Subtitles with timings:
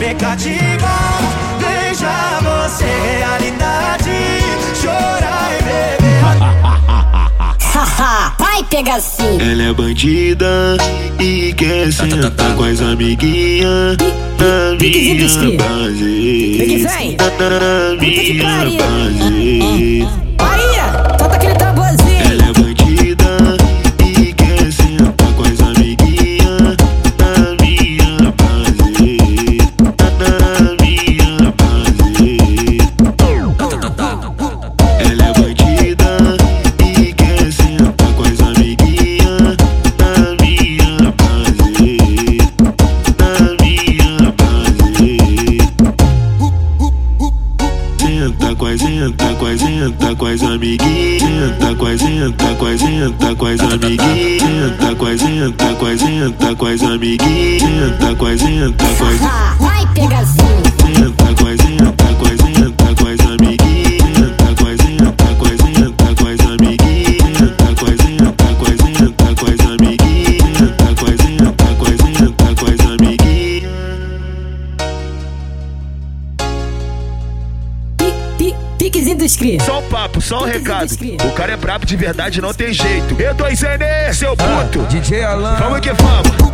[0.00, 0.88] expectativa.
[1.58, 2.86] Veja você,
[3.18, 4.10] realidade.
[4.80, 6.20] Chorar e beber.
[7.60, 9.38] Haha, vai pegar sim.
[9.38, 10.78] Ela é bandida
[11.20, 13.98] e quer sentar com as amiguinhas
[14.38, 16.56] na minha base.
[17.18, 17.26] Na
[17.98, 18.78] Puta que minha pariu.
[18.78, 20.29] base.
[48.50, 50.80] Senta senta com as, senta.
[51.20, 54.42] Senta com as, senta senta com as amiguinhas.
[54.42, 57.62] Senta com as, senta com as, senta com as amiguinhas.
[57.62, 59.59] Senta com as, senta
[79.00, 79.64] do inscrito.
[79.64, 80.90] Só um papo, só um recado.
[81.26, 83.16] O cara é brabo de verdade, não tem jeito.
[83.16, 84.80] E2N, seu puto.
[84.88, 85.56] DJ Alan.
[85.56, 86.50] Vamos que vamos.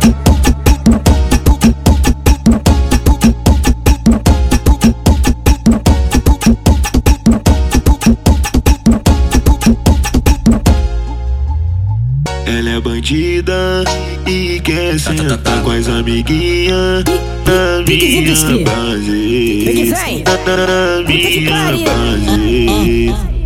[12.45, 13.83] Ela é bandida
[14.25, 14.61] e
[14.97, 17.03] quer sentar com as amiguinhas
[17.45, 19.63] na minha base.
[19.65, 23.36] Na minha base.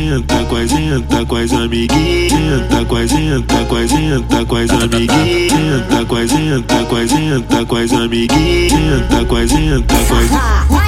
[0.00, 2.32] Senta com as, senta com as, amiguinhas.
[2.32, 5.52] Senta com as, senta com as, senta com as amiguinhas.
[5.52, 7.90] Senta com senta com senta com as.
[7.90, 9.94] Senta com senta
[10.68, 10.79] com.